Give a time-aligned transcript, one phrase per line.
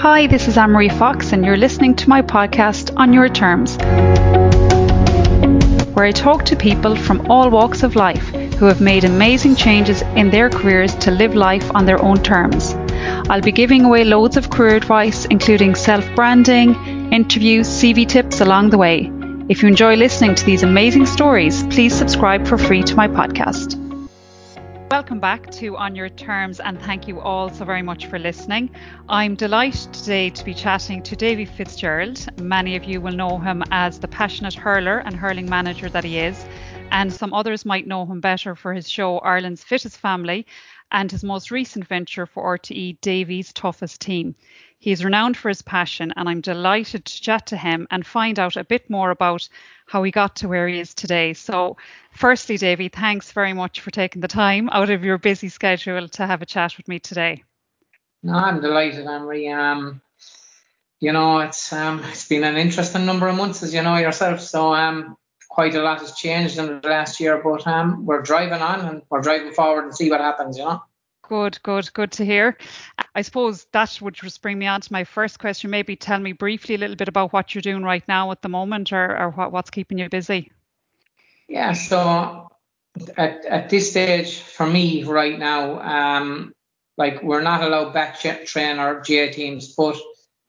[0.00, 3.76] Hi, this is Anne Marie Fox, and you're listening to my podcast On Your Terms,
[5.94, 10.00] where I talk to people from all walks of life who have made amazing changes
[10.16, 12.72] in their careers to live life on their own terms.
[13.28, 16.74] I'll be giving away loads of career advice, including self branding,
[17.12, 19.12] interviews, CV tips along the way.
[19.50, 23.79] If you enjoy listening to these amazing stories, please subscribe for free to my podcast.
[24.90, 28.70] Welcome back to On Your Terms, and thank you all so very much for listening.
[29.08, 32.26] I'm delighted today to be chatting to Davy Fitzgerald.
[32.40, 36.18] Many of you will know him as the passionate hurler and hurling manager that he
[36.18, 36.44] is,
[36.90, 40.44] and some others might know him better for his show Ireland's Fittest Family
[40.90, 44.34] and his most recent venture for RTE, Davy's Toughest Team.
[44.80, 48.38] He is renowned for his passion, and I'm delighted to chat to him and find
[48.38, 49.46] out a bit more about
[49.86, 51.34] how he got to where he is today.
[51.34, 51.76] So,
[52.12, 56.26] firstly, Davy, thanks very much for taking the time out of your busy schedule to
[56.26, 57.44] have a chat with me today.
[58.22, 59.48] No, I'm delighted, Anne-Marie.
[59.48, 60.00] Um,
[60.98, 64.40] you know, it's um, it's been an interesting number of months, as you know yourself.
[64.40, 65.18] So, um,
[65.50, 69.02] quite a lot has changed in the last year, but um, we're driving on and
[69.10, 70.56] we're driving forward and see what happens.
[70.56, 70.82] You know.
[71.30, 72.58] Good, good, good to hear.
[73.14, 75.70] I suppose that would just bring me on to my first question.
[75.70, 78.48] Maybe tell me briefly a little bit about what you're doing right now at the
[78.48, 80.50] moment or, or what, what's keeping you busy.
[81.46, 82.48] Yeah, so
[83.16, 86.52] at, at this stage for me right now, um,
[86.98, 89.96] like we're not allowed back train our GAA teams, but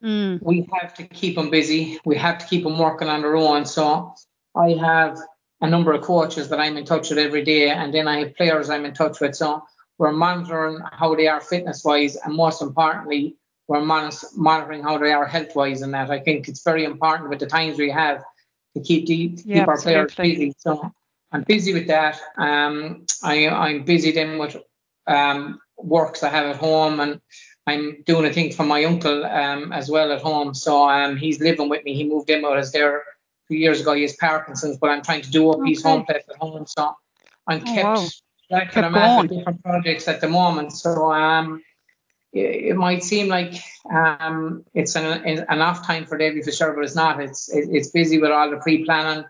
[0.04, 0.42] mm.
[0.42, 2.00] we have to keep them busy.
[2.06, 3.68] We have to keep them working on their own.
[3.68, 4.16] So
[4.56, 5.20] I have
[5.62, 8.36] a number of coaches that I'm in touch with every day, and then I have
[8.36, 9.36] players I'm in touch with.
[9.36, 9.64] So
[10.02, 13.36] we're monitoring how they are fitness wise, and most importantly,
[13.68, 15.84] we're monitoring how they are health wise.
[15.84, 18.24] And that I think it's very important with the times we have
[18.74, 20.56] to keep the, to yeah, keep our players busy.
[20.58, 20.92] So
[21.32, 22.20] I'm busy with that.
[22.36, 24.58] Um, I, I'm busy then with
[25.06, 27.22] um, works I have at home, and
[27.68, 30.56] I'm doing a thing for my uncle um, as well at home.
[30.56, 31.94] So um, he's living with me.
[31.94, 33.04] He moved in with us there a
[33.48, 33.94] few years ago.
[33.94, 35.70] He has Parkinson's, but I'm trying to do up okay.
[35.70, 36.66] his home place at home.
[36.66, 36.92] So
[37.48, 38.08] I'm oh, kept wow
[38.52, 40.74] like I'm at different projects at the moment.
[40.74, 41.64] So um,
[42.34, 43.56] it, it might seem like
[43.92, 45.06] um, it's an,
[45.50, 47.22] an off time for Davy Fitz, but it's not.
[47.22, 49.26] It's it, it's busy with all the pre-planning,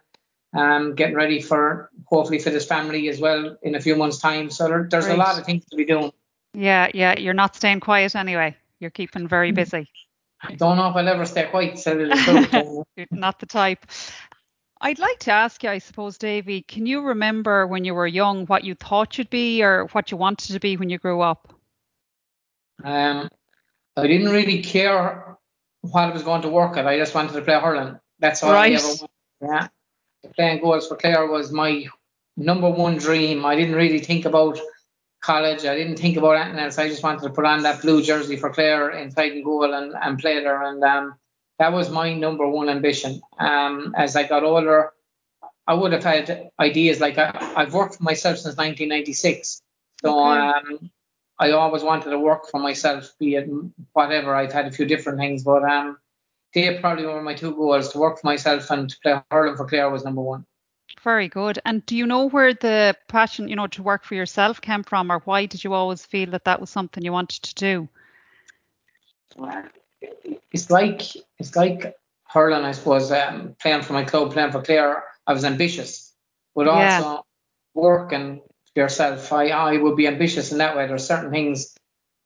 [0.53, 4.49] um, getting ready for hopefully for this family as well in a few months' time.
[4.49, 6.11] So there, there's a lot of things to be doing.
[6.53, 7.17] Yeah, yeah.
[7.17, 8.55] You're not staying quiet anyway.
[8.79, 9.87] You're keeping very busy.
[10.43, 11.77] I don't know if I'll ever stay quiet.
[11.77, 11.93] So
[13.11, 13.85] not the type.
[14.83, 18.47] I'd like to ask you, I suppose, Davy, can you remember when you were young
[18.47, 21.53] what you thought you'd be or what you wanted to be when you grew up?
[22.83, 23.29] Um,
[23.95, 25.37] I didn't really care
[25.81, 26.87] what I was going to work at.
[26.87, 27.99] I just wanted to play hurling.
[28.19, 28.71] That's all right.
[28.71, 29.09] I ever wanted.
[29.41, 29.67] Yeah.
[30.35, 31.85] Playing goals for Clare was my
[32.35, 33.45] number one dream.
[33.45, 34.59] I didn't really think about
[35.21, 35.63] college.
[35.65, 36.79] I didn't think about anything else.
[36.79, 39.93] I just wanted to put on that blue jersey for Clare inside and goal and,
[40.01, 40.63] and play there.
[40.63, 41.15] And um,
[41.61, 43.21] that was my number one ambition.
[43.37, 44.93] Um, as I got older,
[45.67, 49.61] I would have had ideas like I, have worked for myself since 1996.
[50.01, 50.39] So okay.
[50.39, 50.89] um,
[51.37, 53.47] I always wanted to work for myself, be it
[53.93, 54.33] whatever.
[54.33, 55.99] I've had a few different things, but um,
[56.55, 59.67] they probably were my two goals: to work for myself and to play hurling for
[59.67, 60.47] Clare was number one.
[61.03, 61.59] Very good.
[61.63, 65.11] And do you know where the passion, you know, to work for yourself came from,
[65.11, 67.89] or why did you always feel that that was something you wanted to do?
[70.51, 71.01] It's like
[71.39, 71.95] it's like
[72.25, 75.03] hurling, I suppose, um, playing for my club, playing for Clare.
[75.27, 76.13] I was ambitious,
[76.55, 77.01] but yeah.
[77.03, 77.25] also
[77.73, 78.41] working
[78.73, 79.31] for yourself.
[79.31, 80.85] I, I would be ambitious in that way.
[80.85, 81.75] There are certain things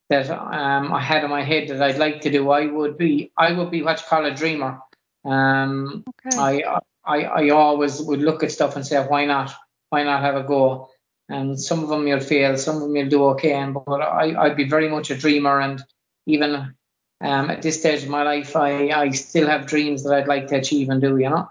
[0.10, 2.50] that um, I had in my head that I'd like to do.
[2.52, 4.80] I would be I would be what you call a dreamer.
[5.24, 6.38] Um, okay.
[6.38, 9.52] I, I I always would look at stuff and say, why not?
[9.90, 10.90] Why not have a go?
[11.28, 13.54] And some of them you'll fail, some of them you'll do okay.
[13.54, 15.84] And but I I'd be very much a dreamer, and
[16.28, 16.76] even
[17.22, 20.48] um, at this stage of my life, I, I still have dreams that I'd like
[20.48, 21.50] to achieve and do, you know.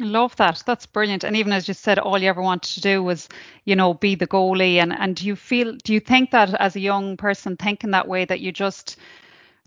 [0.00, 0.62] I love that.
[0.66, 1.22] That's brilliant.
[1.22, 3.28] And even as you said, all you ever wanted to do was,
[3.64, 4.76] you know, be the goalie.
[4.76, 8.08] And and do you feel, do you think that as a young person thinking that
[8.08, 8.96] way, that you just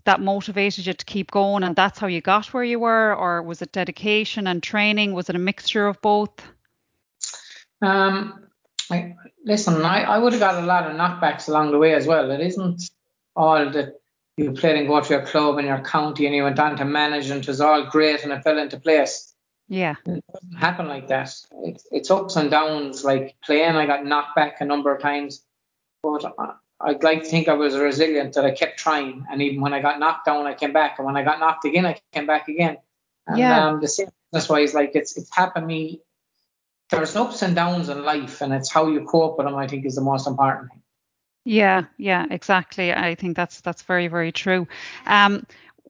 [0.04, 3.42] that motivated you to keep going, and that's how you got where you were, or
[3.42, 5.12] was it dedication and training?
[5.12, 6.42] Was it a mixture of both?
[7.82, 8.48] Um,
[8.90, 9.14] I,
[9.44, 12.30] listen, I, I would have got a lot of knockbacks along the way as well.
[12.30, 12.82] It isn't
[13.36, 13.97] all that
[14.38, 16.84] you played and go to your club and your county and you went on to
[16.84, 19.34] manage and it was all great and it fell into place.
[19.68, 19.96] Yeah.
[20.06, 21.34] It doesn't happen like that.
[21.64, 23.04] It's, it's ups and downs.
[23.04, 25.42] Like playing, I got knocked back a number of times.
[26.02, 26.32] But
[26.80, 29.26] I'd like to think I was resilient, that I kept trying.
[29.30, 30.98] And even when I got knocked down, I came back.
[30.98, 32.78] And when I got knocked again, I came back again.
[33.26, 33.68] And yeah.
[33.68, 36.00] um, the same that's why it's like it's it's happened me.
[36.90, 39.56] There's ups and downs in life, and it's how you cope with them.
[39.56, 40.82] I think is the most important thing.
[41.48, 42.92] Yeah, yeah, exactly.
[42.92, 44.68] I think that's that's very very true.
[45.06, 45.46] Um,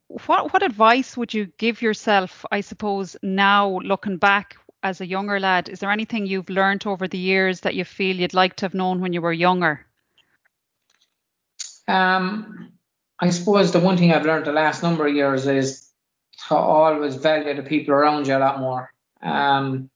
[0.07, 2.47] what what advice would you give yourself?
[2.53, 7.09] I suppose now looking back as a younger lad, is there anything you've learned over
[7.09, 9.85] the years that you feel you'd like to have known when you were younger?
[11.89, 12.75] Um,
[13.19, 15.91] I suppose the one thing I've learned the last number of years is
[16.47, 18.93] to always value the people around you a lot more.
[19.21, 19.91] Um,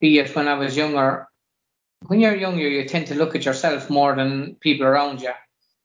[0.00, 1.28] be it when I was younger.
[2.06, 5.32] When you're younger, you tend to look at yourself more than people around you.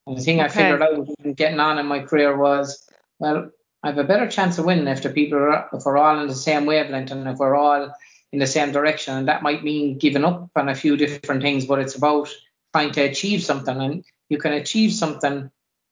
[0.08, 0.46] And the thing okay.
[0.46, 2.88] I figured out getting on in my career was,
[3.20, 3.50] well,
[3.84, 6.28] I have a better chance of winning if the people are, if we're all in
[6.28, 7.94] the same wavelength and if we're all
[8.32, 9.16] in the same direction.
[9.16, 12.30] And that might mean giving up on a few different things, but it's about
[12.74, 13.82] trying to achieve something.
[13.82, 15.50] And you can achieve something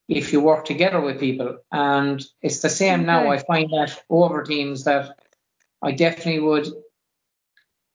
[0.07, 1.57] if you work together with people.
[1.71, 3.07] And it's the same okay.
[3.07, 3.29] now.
[3.29, 5.19] I find that over teams that
[5.81, 6.67] I definitely would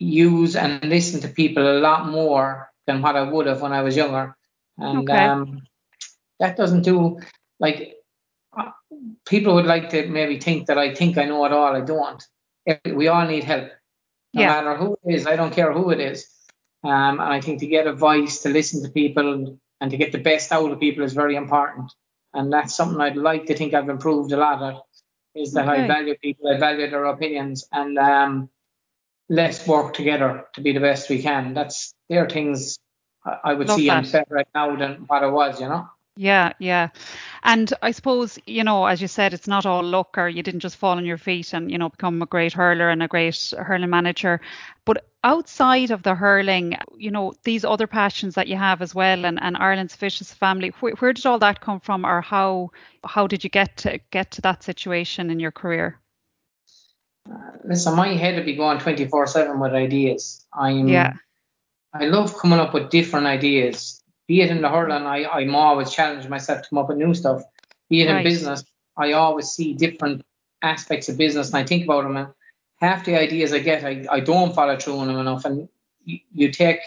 [0.04, 3.82] use and listen to people a lot more than what I would have when I
[3.82, 4.36] was younger.
[4.78, 5.24] And okay.
[5.24, 5.62] um,
[6.40, 7.20] that doesn't do
[7.60, 7.94] like
[8.56, 8.70] uh,
[9.26, 11.74] people would like to maybe think that I think I know it all.
[11.74, 12.22] I don't.
[12.92, 13.70] We all need help,
[14.32, 14.48] no yeah.
[14.48, 15.26] matter who it is.
[15.26, 16.26] I don't care who it is.
[16.82, 20.18] Um, and I think to get advice, to listen to people, and to get the
[20.18, 21.92] best out of people is very important.
[22.32, 24.80] And that's something I'd like to think I've improved a lot at.
[25.34, 25.84] Is that okay.
[25.84, 28.50] I value people, I value their opinions, and um,
[29.28, 31.54] let's work together to be the best we can.
[31.54, 32.78] That's there are things
[33.44, 34.12] I would Love see that.
[34.12, 35.88] better right now than what I was, you know.
[36.16, 36.90] Yeah, yeah.
[37.42, 40.60] And I suppose, you know, as you said, it's not all luck or you didn't
[40.60, 43.52] just fall on your feet and, you know, become a great hurler and a great
[43.58, 44.40] hurling manager.
[44.84, 49.24] But outside of the hurling, you know, these other passions that you have as well
[49.24, 52.70] and, and Ireland's Fittest Family, wh- where did all that come from or how
[53.04, 55.98] how did you get to get to that situation in your career?
[57.64, 60.44] Listen, my head would be going 24 7 with ideas.
[60.52, 61.14] I'm, yeah.
[61.92, 65.92] I love coming up with different ideas be it in the hurling, I, I'm always
[65.92, 67.42] challenging myself to come up with new stuff.
[67.90, 68.18] Be it right.
[68.18, 68.64] in business,
[68.96, 70.22] I always see different
[70.62, 72.16] aspects of business and I think about them.
[72.16, 72.28] And
[72.80, 75.44] half the ideas I get, I, I don't follow through on them enough.
[75.44, 75.68] And
[76.04, 76.80] you, you take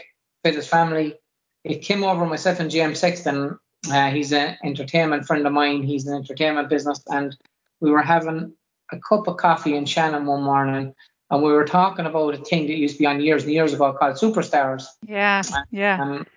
[0.44, 1.16] Fittest Family,
[1.64, 3.60] it came over myself and James Sexton.
[3.92, 5.84] Uh, he's an entertainment friend of mine.
[5.84, 7.02] He's an entertainment business.
[7.08, 7.38] And
[7.82, 8.54] we were having
[8.92, 10.94] a cup of coffee in Shannon one morning
[11.30, 13.74] and we were talking about a thing that used to be on years and years
[13.74, 14.86] ago called Superstars.
[15.06, 15.42] Yeah,
[15.72, 16.02] yeah.
[16.02, 16.28] Um,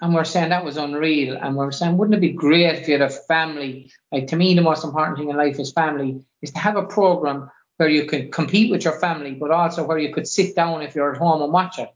[0.00, 1.36] and we're saying that was unreal.
[1.36, 3.92] And we're saying, wouldn't it be great if you had a family?
[4.10, 6.24] Like to me, the most important thing in life is family.
[6.40, 9.98] Is to have a program where you could compete with your family, but also where
[9.98, 11.90] you could sit down if you're at home and watch it.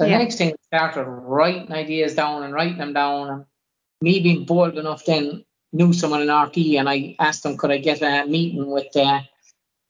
[0.00, 0.18] The yeah.
[0.18, 3.30] next thing we started writing ideas down and writing them down.
[3.30, 3.44] And
[4.00, 7.78] me being bold enough then knew someone in RTE and I asked them could I
[7.78, 9.20] get a meeting with uh,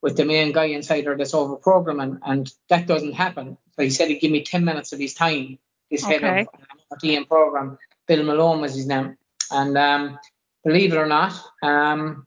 [0.05, 3.57] with the main guy inside or this over programming and that doesn't happen.
[3.75, 5.59] So he said he'd give me 10 minutes of his time
[5.89, 6.19] his okay.
[6.19, 6.47] head
[6.93, 7.79] of RTM program.
[8.07, 9.17] Bill Malone was his name.
[9.51, 10.19] And um,
[10.63, 12.27] believe it or not, um,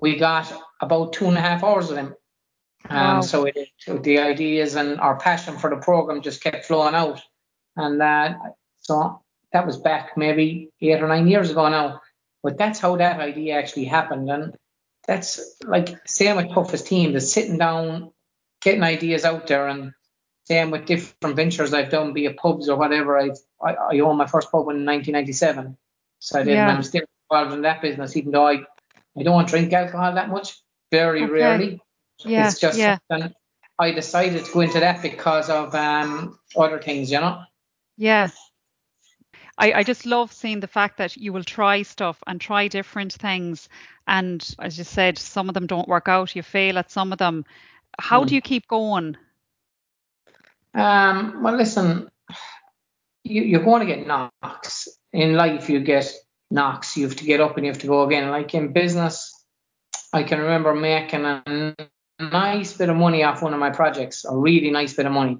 [0.00, 2.14] we got about two and a half hours of him.
[2.88, 3.20] Um, wow.
[3.20, 7.20] So it, the ideas and our passion for the program just kept flowing out.
[7.76, 8.34] And uh,
[8.80, 9.20] so
[9.52, 12.00] that was back maybe eight or nine years ago now.
[12.42, 14.30] But that's how that idea actually happened.
[14.30, 14.56] And
[15.06, 18.12] that's like same with toughest team, the sitting down,
[18.60, 19.92] getting ideas out there and
[20.44, 23.18] same with different ventures I've done, be it pubs or whatever.
[23.18, 25.76] I've, I, I owned my first pub in 1997.
[26.18, 26.68] So I did, yeah.
[26.68, 28.64] I'm still involved in that business, even though I,
[29.16, 31.32] I don't drink alcohol that much, very okay.
[31.32, 31.80] rarely.
[32.24, 32.98] Yeah, it's just yeah.
[33.78, 37.42] I decided to go into that because of um, other things, you know?
[37.96, 38.28] Yeah.
[39.56, 43.12] I, I just love seeing the fact that you will try stuff and try different
[43.12, 43.68] things.
[44.06, 47.18] And as you said, some of them don't work out, you fail at some of
[47.18, 47.44] them.
[47.98, 48.28] How mm.
[48.28, 49.16] do you keep going?
[50.74, 52.10] Um, well, listen,
[53.22, 55.70] you, you're going to get knocks in life.
[55.70, 56.12] You get
[56.50, 56.96] knocks.
[56.96, 58.30] You have to get up and you have to go again.
[58.30, 59.44] Like in business,
[60.12, 61.74] I can remember making a
[62.18, 65.38] nice bit of money off one of my projects, a really nice bit of money,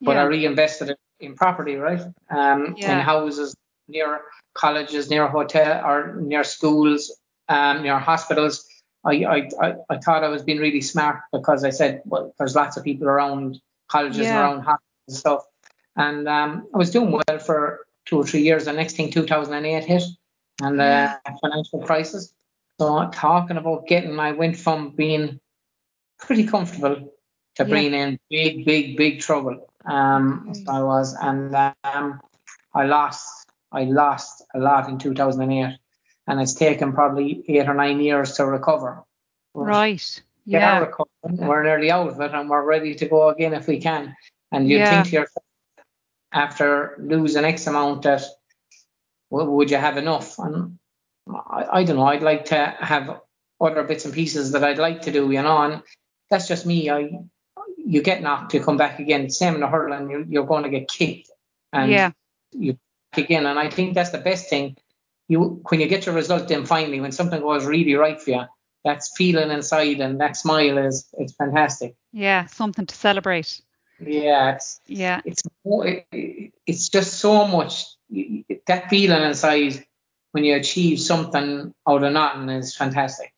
[0.00, 0.22] but yeah.
[0.22, 2.00] I reinvested it in property, right?
[2.30, 2.98] Um, yeah.
[2.98, 3.54] in houses
[3.88, 4.22] near
[4.54, 7.16] colleges, near hotel or near schools,
[7.48, 8.66] um, near hospitals.
[9.04, 12.56] I, I, I, I thought I was being really smart because I said, well, there's
[12.56, 14.40] lots of people around colleges yeah.
[14.40, 15.44] around hospitals and stuff.
[15.96, 18.64] And um, I was doing well for two or three years.
[18.64, 20.02] The next thing, 2008 hit,
[20.60, 22.34] and the uh, financial crisis.
[22.80, 25.40] So talking about getting, I went from being
[26.18, 27.12] pretty comfortable
[27.56, 27.76] to yeah.
[27.76, 29.68] in big, big, big trouble.
[29.84, 32.20] Um, so I was, and um,
[32.74, 35.78] I lost, I lost a lot in 2008,
[36.26, 39.02] and it's taken probably eight or nine years to recover.
[39.54, 40.86] Right yeah.
[41.22, 44.16] We're nearly out of it and we're ready to go again if we can.
[44.52, 45.02] And you yeah.
[45.02, 45.44] think to yourself,
[46.32, 48.22] after losing X amount, that
[49.28, 50.38] well, would you have enough?
[50.38, 50.78] And
[51.28, 52.06] I, I don't know.
[52.06, 53.20] I'd like to have
[53.60, 55.82] other bits and pieces that I'd like to do, you know, and
[56.30, 56.90] that's just me.
[56.90, 57.10] I
[57.86, 59.30] you get knocked, you come back again.
[59.30, 61.30] Same in the hurling, you're, you're going to get kicked,
[61.72, 62.10] and yeah.
[62.52, 62.78] you
[63.16, 63.46] again.
[63.46, 64.76] And I think that's the best thing.
[65.28, 68.42] You when you get your result, then finally, when something goes really right for you,
[68.84, 71.96] that's feeling inside, and that smile is it's fantastic.
[72.12, 73.60] Yeah, something to celebrate.
[74.00, 77.84] Yeah, it's yeah, it's it's just so much
[78.66, 79.84] that feeling inside
[80.32, 83.32] when you achieve something out of nothing is fantastic.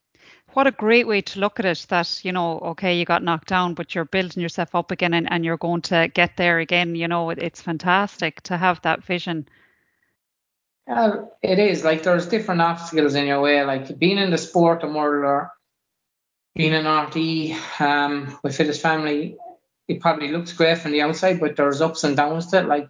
[0.54, 3.48] What a great way to look at it that, you know, okay, you got knocked
[3.48, 6.94] down, but you're building yourself up again and, and you're going to get there again.
[6.94, 9.46] You know, it, it's fantastic to have that vision.
[10.90, 14.82] Uh, it is like there's different obstacles in your way, like being in the sport
[14.82, 15.50] of murder,
[16.54, 19.36] being an RTE um, with Fittest Family.
[19.86, 22.66] It probably looks great from the outside, but there's ups and downs to it.
[22.66, 22.88] Like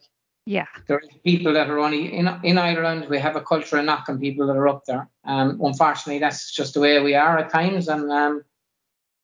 [0.49, 0.67] yeah.
[0.87, 3.07] There's people that are only in in Ireland.
[3.11, 5.07] We have a culture of knocking people that are up there.
[5.23, 7.87] Um, unfortunately, that's just the way we are at times.
[7.87, 8.45] And um,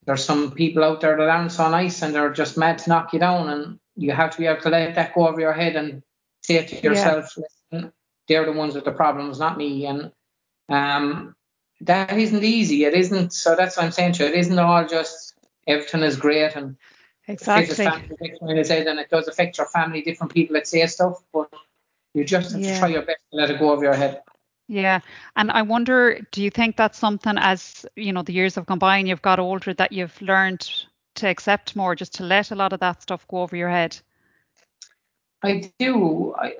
[0.04, 3.14] there's some people out there that aren't so nice, and they're just mad to knock
[3.14, 3.48] you down.
[3.48, 6.02] And you have to be able to let that go over your head and
[6.42, 7.44] say to yourself, yeah.
[7.72, 7.92] "Listen,
[8.28, 10.12] they're the ones with the problems, not me." And
[10.68, 11.34] um,
[11.80, 12.84] that isn't easy.
[12.84, 13.32] It isn't.
[13.32, 14.28] So that's what I'm saying to you.
[14.28, 15.32] It isn't all just
[15.66, 16.76] everything is great and
[17.26, 17.86] Exactly.
[17.86, 21.52] and it does affect your family, different people that say stuff, but
[22.12, 22.74] you just have yeah.
[22.74, 24.22] to try your best to let it go over your head.
[24.68, 25.00] Yeah,
[25.36, 28.78] and I wonder, do you think that's something as you know the years have gone
[28.78, 30.68] by and you've got older that you've learned
[31.16, 33.98] to accept more, just to let a lot of that stuff go over your head?
[35.42, 36.34] I do.
[36.38, 36.54] I,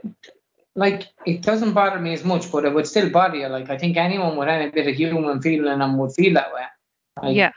[0.77, 3.47] like it doesn't bother me as much, but it would still bother you.
[3.47, 6.53] Like I think anyone with any bit of human feeling in them would feel that
[6.53, 6.63] way.
[7.23, 7.53] Like, yeah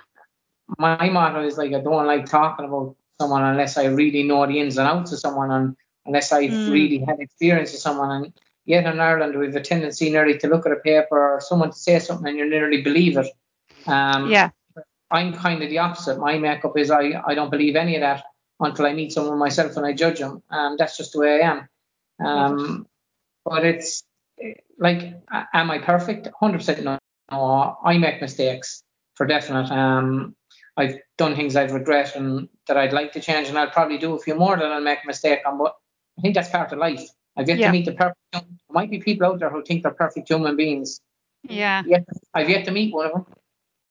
[0.78, 4.60] my motto is like I don't like talking about someone unless I really know the
[4.60, 6.72] ins and outs of someone and unless I've mm.
[6.72, 8.12] really had experience with someone.
[8.12, 8.34] And
[8.66, 11.72] yet in Ireland we have a tendency nearly to look at a paper or someone
[11.72, 13.28] to say something and you nearly believe it.
[13.86, 14.50] Um, yeah.
[15.10, 16.20] I'm kind of the opposite.
[16.20, 18.24] My makeup is I, I don't believe any of that
[18.60, 20.44] until I meet someone myself and I judge them.
[20.50, 21.70] Um, that's just the way I am.
[22.26, 22.88] Um,
[23.46, 24.04] but it's
[24.78, 25.14] like,
[25.54, 26.28] am I perfect?
[26.42, 26.98] 100% no.
[27.32, 27.78] no.
[27.84, 28.84] I make mistakes
[29.16, 29.72] for definite.
[29.72, 30.36] Um,
[30.78, 34.14] I've done things I've regret and that I'd like to change, and I'll probably do
[34.14, 35.58] a few more that I'll make a mistake on.
[35.58, 35.76] But
[36.18, 37.04] I think that's part of life.
[37.36, 37.68] I've yet yeah.
[37.68, 38.18] to meet the perfect.
[38.32, 41.02] There might be people out there who think they're perfect human beings.
[41.44, 41.84] Yeah.
[41.86, 43.26] Yet, I've yet to meet one of them.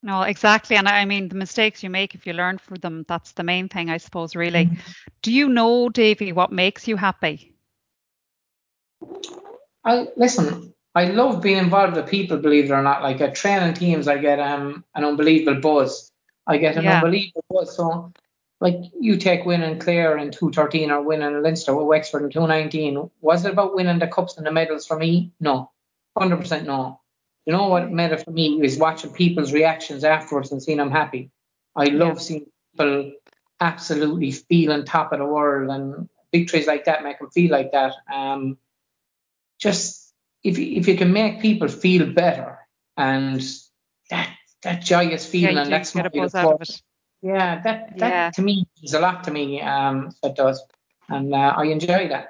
[0.02, 0.76] No, exactly.
[0.76, 3.68] And I mean, the mistakes you make, if you learn from them, that's the main
[3.68, 4.66] thing, I suppose, really.
[4.66, 4.90] Mm-hmm.
[5.22, 7.54] Do you know, Davy, what makes you happy?
[9.84, 10.72] I listen.
[10.94, 13.02] I love being involved with people, believe it or not.
[13.02, 16.10] Like at training teams, I get um, an unbelievable buzz.
[16.46, 16.96] I get an yeah.
[16.96, 17.66] unbelievable.
[17.66, 18.12] So,
[18.60, 23.10] like you take winning Clare in 213 or winning Leinster with Wexford in 219.
[23.20, 25.32] Was it about winning the cups and the medals for me?
[25.40, 25.70] No,
[26.18, 27.00] 100% no.
[27.44, 31.30] You know what it for me is watching people's reactions afterwards and seeing them happy.
[31.76, 32.20] I love yeah.
[32.20, 33.12] seeing people
[33.60, 37.94] absolutely feeling top of the world and victories like that make them feel like that.
[38.12, 38.58] Um,
[39.58, 40.12] just
[40.42, 42.58] if if you can make people feel better
[42.96, 43.42] and
[44.66, 46.82] that joyous feeling, yeah, and that's get a buzz out of it.
[47.22, 48.30] Yeah, that that yeah.
[48.32, 49.60] to me is a lot to me.
[49.60, 50.62] Um, it does,
[51.08, 52.28] and uh, I enjoy that.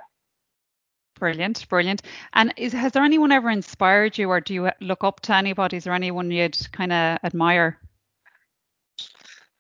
[1.19, 2.03] Brilliant, brilliant.
[2.35, 5.79] And is, has there anyone ever inspired you, or do you look up to anybody?
[5.79, 7.79] Is there anyone you'd kind of admire?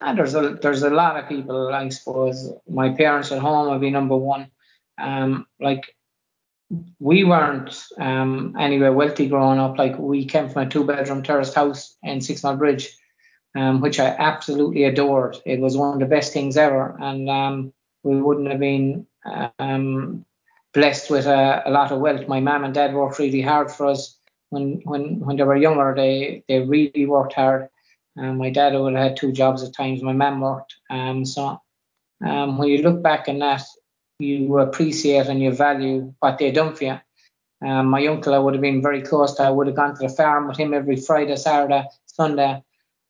[0.03, 1.73] And there's a there's a lot of people.
[1.73, 4.51] I suppose my parents at home would be number one.
[4.99, 5.97] Um, like
[6.99, 9.79] we weren't um, anywhere wealthy growing up.
[9.79, 12.89] Like we came from a two bedroom terraced house in Sixmilebridge,
[13.55, 15.37] um, which I absolutely adored.
[15.47, 19.07] It was one of the best things ever, and um, we wouldn't have been
[19.59, 20.25] um,
[20.75, 22.29] blessed with a, a, lot of wealth.
[22.29, 24.19] My mum and dad worked really hard for us
[24.51, 25.95] when when when they were younger.
[25.97, 27.69] They they really worked hard.
[28.19, 30.03] Um, my dad would have had two jobs at times.
[30.03, 30.75] My mum worked.
[30.91, 31.61] Um, so
[32.19, 33.63] when you look back on that,
[34.19, 37.01] you appreciate and you value what they done for you.
[37.65, 39.43] Um, my uncle, I would have been very close to.
[39.43, 42.63] I would have gone to the farm with him every Friday, Saturday, Sunday.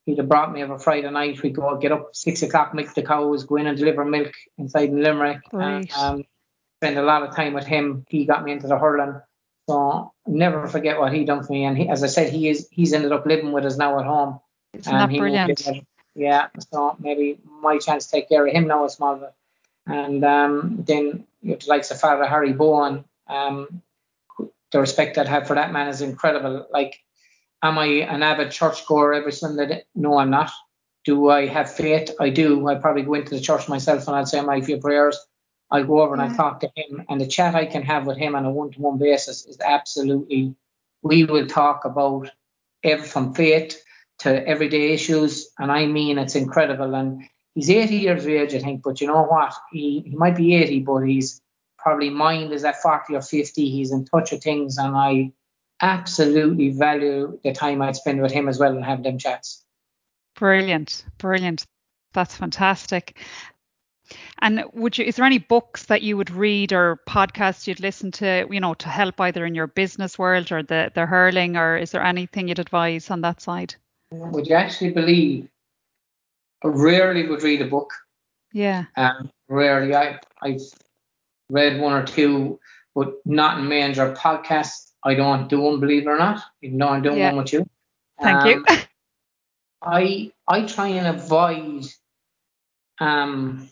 [0.05, 1.43] He'd have brought me every Friday night.
[1.43, 4.91] We'd go get up six o'clock, milk the cows, go in and deliver milk inside
[4.91, 5.41] in Limerick.
[5.53, 5.93] Right.
[5.99, 6.25] Um,
[6.79, 8.05] spend a lot of time with him.
[8.09, 9.21] He got me into the hurling.
[9.69, 11.65] So never forget what he done for me.
[11.65, 14.07] And he, as I said, he is he's ended up living with us now at
[14.07, 14.39] home.
[14.75, 15.61] Isn't that brilliant?
[16.15, 16.49] Yeah.
[16.71, 19.35] So maybe my chance to take care of him now is small bit.
[19.87, 23.05] And um, then you the likes of Father Harry Bohan.
[23.29, 23.83] Um,
[24.73, 26.67] the respect I'd have for that man is incredible.
[26.71, 26.99] Like,
[27.63, 29.85] am I an avid churchgoer every Sunday?
[29.95, 30.51] No, I'm not.
[31.05, 32.11] Do I have faith?
[32.19, 32.67] I do.
[32.67, 35.17] I probably go into the church myself and I'd say my few prayers.
[35.71, 38.17] I'll go over and I talk to him, and the chat I can have with
[38.17, 40.55] him on a one-to-one basis is absolutely.
[41.03, 42.31] We will talk about
[42.85, 43.83] everything from faith
[44.19, 46.95] to everyday issues, and I mean it's incredible.
[46.95, 49.53] And he's 80 years of age, I think, but you know what?
[49.73, 51.41] He, he might be 80, but he's
[51.79, 53.69] probably mind is at 40 or 50.
[53.69, 55.33] He's in touch with things, and I
[55.83, 59.65] absolutely value the time I'd spend with him as well and have them chats.
[60.37, 61.67] Brilliant, brilliant.
[62.13, 63.19] That's fantastic.
[64.41, 68.13] And would you is there any books that you would read or podcasts you'd listen
[68.13, 71.77] to, you know, to help either in your business world or the the hurling, or
[71.77, 73.75] is there anything you'd advise on that side?
[74.13, 75.49] Would you actually believe
[76.65, 77.93] I rarely would read a book.
[78.53, 78.85] Yeah.
[78.97, 79.95] Um, rarely.
[79.95, 80.61] I I've
[81.51, 82.59] read one or two,
[82.95, 84.91] but not in major podcasts.
[85.05, 87.29] I don't do them, believe it or not, even though I'm doing yeah.
[87.29, 87.67] one with you.
[88.21, 88.85] Thank um, you.
[89.83, 91.87] I I try and avoid
[92.99, 93.69] um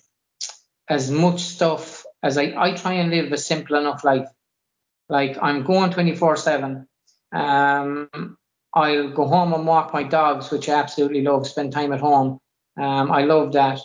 [0.89, 4.29] as much stuff as I I try and live a simple enough life.
[5.09, 6.89] Like I'm going 24 seven.
[7.33, 8.39] Um,
[8.73, 11.47] I'll go home and walk my dogs, which I absolutely love.
[11.47, 12.41] Spend time at home.
[12.77, 13.81] Um, I love that.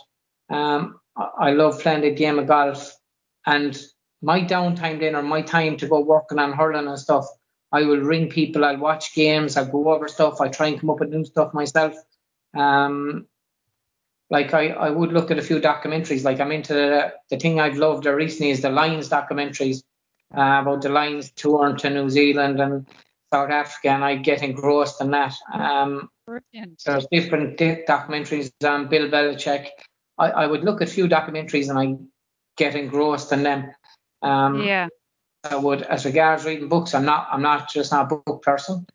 [0.48, 2.92] Um, I love playing the game of golf.
[3.46, 3.78] And
[4.22, 7.26] my downtime then, or my time to go working on hurling and stuff,
[7.72, 8.64] I will ring people.
[8.64, 9.56] I'll watch games.
[9.56, 10.40] I'll go over stuff.
[10.40, 11.94] I try and come up with new stuff myself.
[12.54, 13.26] Um,
[14.28, 16.24] like I, I would look at a few documentaries.
[16.24, 19.82] Like I'm into the, the thing I've loved recently is the Lions documentaries
[20.36, 22.86] uh, about the Lions touring to New Zealand and
[23.32, 25.34] South Africa, and I get engrossed in that.
[25.52, 26.80] Um, Brilliant.
[26.86, 29.66] There's different documentaries on Bill Belichick.
[30.16, 31.96] I, I would look at a few documentaries and I
[32.56, 33.72] get engrossed in them.
[34.22, 34.86] Um, yeah.
[35.42, 37.26] I would, as regards reading books, I'm not.
[37.32, 38.86] I'm not just not a book person.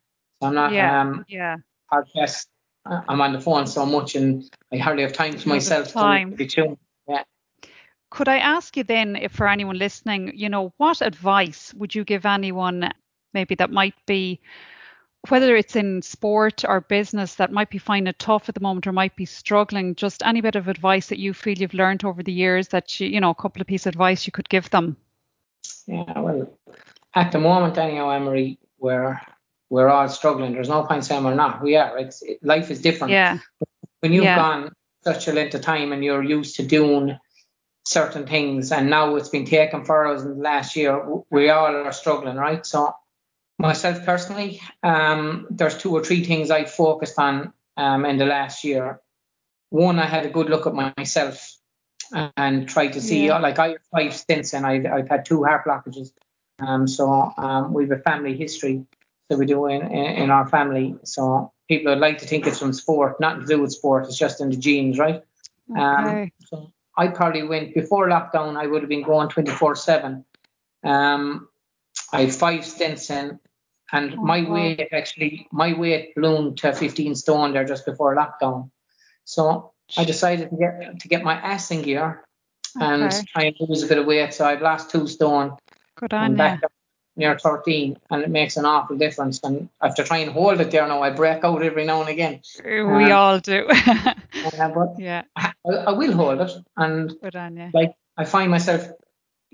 [0.41, 0.71] I'm not.
[0.71, 1.01] Yeah.
[1.01, 1.57] Um, yeah.
[1.91, 2.45] Podcast.
[2.85, 6.31] I'm on the phone so much, and I hardly have time to myself time.
[6.31, 6.77] to be tuned.
[7.05, 7.23] Yeah.
[8.11, 12.05] Could I ask you then, if for anyone listening, you know, what advice would you
[12.05, 12.91] give anyone
[13.33, 14.39] maybe that might be
[15.29, 18.87] whether it's in sport or business that might be finding it tough at the moment
[18.87, 22.23] or might be struggling, just any bit of advice that you feel you've learned over
[22.23, 24.69] the years that you, you know, a couple of pieces of advice you could give
[24.69, 24.97] them.
[25.87, 26.57] Yeah, well,
[27.13, 29.19] at the moment, anyhow, Anne-Marie, we're
[29.69, 30.53] we're all struggling.
[30.53, 31.61] There's no point saying we're not.
[31.61, 31.97] We are.
[31.97, 33.11] It's it, life is different.
[33.11, 33.39] Yeah.
[34.01, 34.35] When you've yeah.
[34.35, 37.17] gone such a length of time and you're used to doing
[37.83, 41.75] certain things, and now it's been taken for us in the last year, we all
[41.75, 42.65] are struggling, right?
[42.65, 42.93] So
[43.57, 48.63] Myself personally, um, there's two or three things I focused on um, in the last
[48.63, 48.99] year.
[49.69, 51.55] One, I had a good look at myself
[52.37, 53.39] and tried to see, yeah.
[53.39, 56.11] like I have five stints and I've, I've had two heart blockages.
[56.59, 58.85] Um, so um, we have a family history
[59.29, 60.95] that we do in, in, in, our family.
[61.03, 64.05] So people would like to think it's from sport, not to do with sport.
[64.05, 65.23] It's just in the genes, right?
[65.75, 66.31] Um, okay.
[66.45, 68.57] so I probably went before lockdown.
[68.57, 70.25] I would have been going 24 seven.
[70.83, 71.49] Um,
[72.15, 73.39] I five stints in,
[73.91, 78.71] and oh, my weight actually, my weight ballooned to 15 stone there just before lockdown.
[79.25, 82.23] So I decided to get to get my ass in gear
[82.75, 82.85] okay.
[82.85, 84.33] and try and lose a bit of weight.
[84.33, 85.57] So I've lost two stone.
[85.95, 86.69] Good on back you.
[87.17, 89.39] Near 13, and it makes an awful difference.
[89.41, 91.01] And I have to try and hold it there now.
[91.01, 92.41] I break out every now and again.
[92.61, 93.67] We um, all do.
[93.69, 97.69] uh, but yeah, I, I, will hold it, and Good on you.
[97.73, 98.89] like I find myself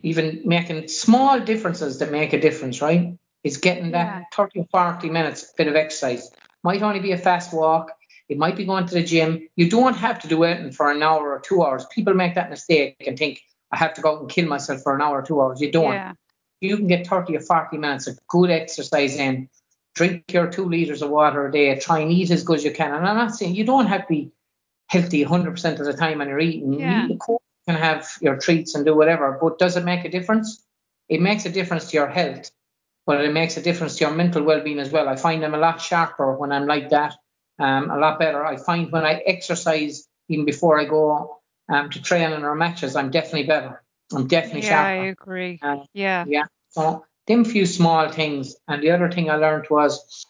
[0.04, 3.18] even making small differences that make a difference, right?
[3.44, 4.24] Is getting that yeah.
[4.34, 6.30] 30 or 40 minutes bit of exercise.
[6.64, 7.92] Might only be a fast walk.
[8.30, 9.48] It might be going to the gym.
[9.56, 11.86] You don't have to do anything for an hour or two hours.
[11.92, 14.96] People make that mistake and think, I have to go out and kill myself for
[14.96, 15.60] an hour or two hours.
[15.60, 15.94] You don't.
[15.94, 16.14] Yeah.
[16.62, 19.50] You can get 30 or 40 minutes of good exercise in.
[19.96, 21.78] Drink your two liters of water a day.
[21.80, 22.94] Try and eat as good as you can.
[22.94, 24.32] And I'm not saying you don't have to be
[24.88, 26.80] healthy 100% of the time when you're eating.
[26.80, 27.08] Yeah.
[27.68, 30.66] Can have your treats and do whatever, but does it make a difference?
[31.10, 32.52] It makes a difference to your health
[33.06, 35.10] but it makes a difference to your mental well-being as well.
[35.10, 37.16] I find I'm a lot sharper when I'm like that,
[37.60, 38.46] um, a lot better.
[38.46, 43.12] I find when I exercise even before I go um, to training or matches, I'm
[43.12, 43.84] definitely better.
[44.14, 45.02] I'm definitely yeah, sharper.
[45.02, 45.60] I agree.
[45.62, 46.26] Um, yeah.
[46.28, 46.44] Yeah.
[46.70, 50.26] So them few small things, and the other thing I learned was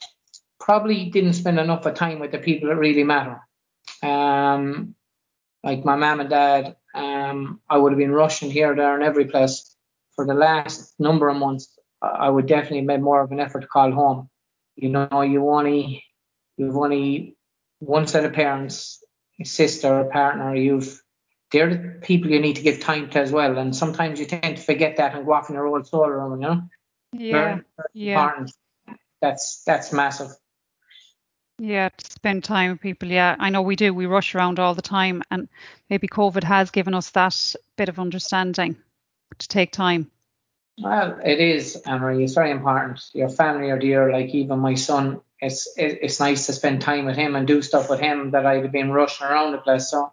[0.60, 3.42] probably didn't spend enough of time with the people that really matter.
[4.04, 4.96] Um,
[5.64, 9.26] like my mom and dad, um, I would have been rushing here, there, and every
[9.26, 9.76] place
[10.16, 11.78] for the last number of months.
[12.02, 14.30] I would definitely make more of an effort to call home.
[14.76, 16.04] You know, you only
[16.58, 17.38] you've only
[17.80, 19.04] one set of parents,
[19.40, 20.56] a sister, a partner.
[20.56, 21.02] You've
[21.52, 23.58] they're the people you need to give time to as well.
[23.58, 26.42] And sometimes you tend to forget that and go off in your old soul room.
[26.42, 26.62] You know.
[27.14, 27.32] Yeah.
[27.32, 28.24] Very, very yeah.
[28.24, 28.52] Important.
[29.22, 30.32] That's that's massive.
[31.64, 33.08] Yeah, to spend time with people.
[33.08, 33.94] Yeah, I know we do.
[33.94, 35.48] We rush around all the time, and
[35.92, 38.78] maybe COVID has given us that bit of understanding
[39.38, 40.10] to take time.
[40.82, 42.24] Well, it is, Anne-Marie.
[42.24, 43.02] It's very important.
[43.14, 44.12] Your family are dear.
[44.12, 47.62] Like even my son, it's it, it's nice to spend time with him and do
[47.62, 49.88] stuff with him that I'd have been rushing around the place.
[49.92, 50.12] So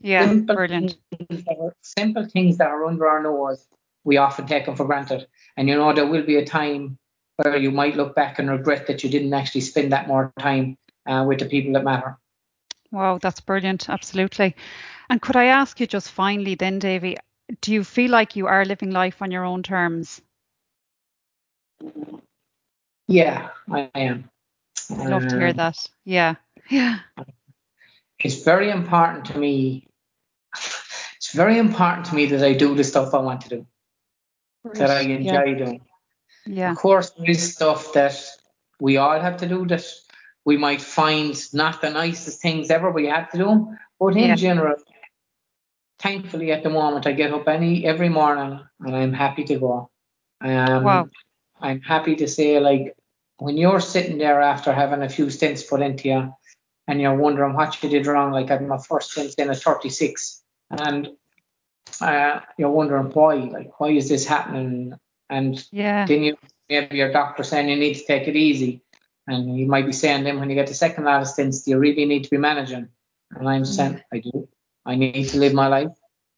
[0.00, 0.98] yeah, simple brilliant.
[1.16, 3.66] Things are, simple things that are under our nose,
[4.04, 5.28] we often take them for granted.
[5.56, 6.98] And you know there will be a time
[7.36, 10.76] where you might look back and regret that you didn't actually spend that more time
[11.06, 12.16] uh, with the people that matter.
[12.90, 13.88] Wow, that's brilliant.
[13.88, 14.54] Absolutely.
[15.10, 17.16] And could I ask you just finally, then, Davy,
[17.60, 20.22] do you feel like you are living life on your own terms?
[23.08, 24.30] Yeah, I am.
[24.90, 25.76] I'd love to hear um, that.
[26.04, 26.36] Yeah.
[26.70, 27.00] Yeah.
[28.18, 29.88] It's very important to me.
[30.54, 33.66] It's very important to me that I do the stuff I want to do,
[34.74, 35.54] that I enjoy yeah.
[35.54, 35.80] doing.
[36.46, 36.72] Yeah.
[36.72, 38.16] Of course, there is stuff that
[38.80, 39.84] we all have to do that
[40.44, 42.90] we might find not the nicest things ever.
[42.90, 44.34] We have to do them, but in yeah.
[44.34, 44.76] general,
[45.98, 49.90] thankfully at the moment I get up any every morning and I'm happy to go.
[50.40, 51.08] Um, wow.
[51.60, 52.94] I'm happy to say like
[53.38, 56.34] when you're sitting there after having a few stints put into you
[56.86, 59.56] and you're wondering what you did wrong, like I had my first stint in at
[59.56, 61.08] 36 and
[62.00, 64.94] uh, you're wondering why, like why is this happening?
[65.30, 66.06] And yeah.
[66.06, 66.36] then you
[66.68, 68.82] maybe your doctor saying you need to take it easy.
[69.26, 71.70] And you might be saying then when you get the second lot of stints, do
[71.70, 72.88] you really need to be managing?
[73.30, 74.48] And I'm saying I do.
[74.84, 75.92] I need to live my life.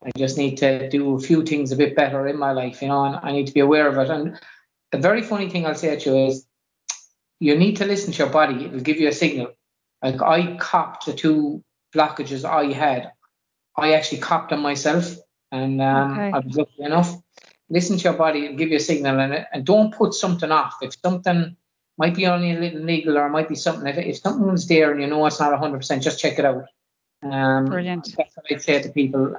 [0.04, 2.88] I just need to do a few things a bit better in my life, you
[2.88, 4.08] know, and I need to be aware of it.
[4.08, 4.38] And
[4.92, 6.46] the very funny thing I'll say to you is
[7.40, 8.64] you need to listen to your body.
[8.64, 9.48] It will give you a signal.
[10.02, 13.12] Like I copped the two blockages I had.
[13.76, 15.16] I actually copped them myself
[15.50, 16.30] and um, okay.
[16.32, 17.16] I was lucky enough.
[17.68, 20.76] Listen to your body, it'll give you a signal and, and don't put something off.
[20.82, 21.56] If something
[21.98, 24.92] might be only a little legal or it might be something, if, if something's there
[24.92, 26.64] and you know it's not 100%, just check it out.
[27.22, 28.14] Um, Brilliant.
[28.16, 29.34] That's what I'd say to people.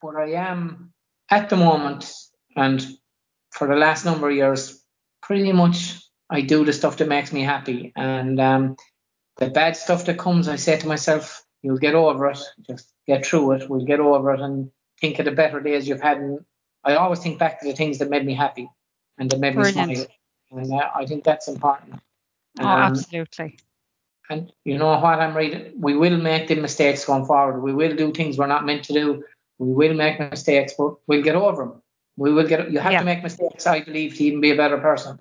[0.00, 0.92] But I am
[1.30, 2.12] at the moment,
[2.56, 2.86] and
[3.50, 4.82] for the last number of years,
[5.22, 5.94] pretty much
[6.30, 7.92] I do the stuff that makes me happy.
[7.96, 8.76] And um,
[9.38, 12.38] the bad stuff that comes, I say to myself, you'll get over it.
[12.68, 13.70] Just get through it.
[13.70, 16.18] We'll get over it and think of the better days you've had.
[16.18, 16.44] And
[16.84, 18.68] I always think back to the things that made me happy
[19.18, 19.88] and that made Brilliant.
[19.88, 20.08] me smile.
[20.50, 22.00] And uh, I think that's important.
[22.60, 23.58] Oh, um, absolutely.
[24.30, 25.72] And you know what I'm reading?
[25.78, 27.60] We will make the mistakes going forward.
[27.60, 29.24] We will do things we're not meant to do.
[29.58, 31.82] We will make mistakes, but we'll get over them.
[32.16, 32.70] We will get.
[32.70, 33.00] You have yeah.
[33.00, 35.18] to make mistakes, I believe, to even be a better person.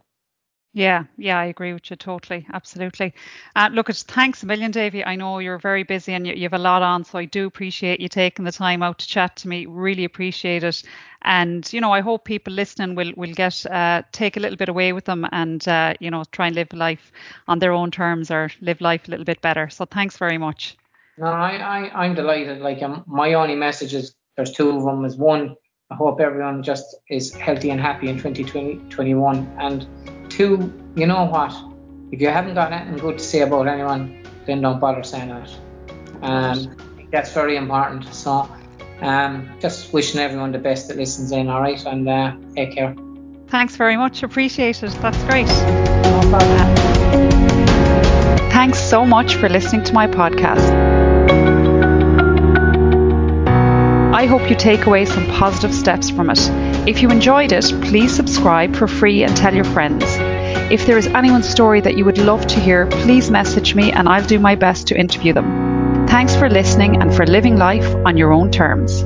[0.75, 3.13] Yeah, yeah, I agree with you totally, absolutely.
[3.55, 5.05] Uh, look, thanks a million, Davy.
[5.05, 7.45] I know you're very busy and you, you, have a lot on, so I do
[7.45, 9.67] appreciate you taking the time out to chat to me.
[9.67, 10.81] Really appreciate it,
[11.21, 14.67] and you know, I hope people listening will will get uh, take a little bit
[14.67, 17.11] away with them, and uh, you know, try and live life
[17.47, 19.69] on their own terms or live life a little bit better.
[19.69, 20.75] So thanks very much.
[21.19, 22.61] No, I, I I'm delighted.
[22.61, 25.05] Like um, my only message is there's two of them.
[25.05, 25.55] Is one,
[25.91, 29.85] I hope everyone just is healthy and happy in 2020, 21, and
[30.33, 31.53] two, you know what?
[32.11, 35.57] If you haven't got anything good to say about anyone, then don't bother saying it.
[36.21, 36.75] Um,
[37.11, 38.11] that's very important.
[38.13, 38.49] So,
[39.01, 41.83] um, just wishing everyone the best that listens in, all right?
[41.85, 42.95] And uh, take care.
[43.47, 44.23] Thanks very much.
[44.23, 44.91] Appreciate it.
[45.01, 45.47] That's great.
[45.47, 46.39] No
[48.51, 50.71] Thanks so much for listening to my podcast.
[54.13, 56.39] I hope you take away some positive steps from it.
[56.87, 60.03] If you enjoyed it, please subscribe for free and tell your friends.
[60.73, 64.09] If there is anyone's story that you would love to hear, please message me and
[64.09, 66.07] I'll do my best to interview them.
[66.07, 69.05] Thanks for listening and for living life on your own terms.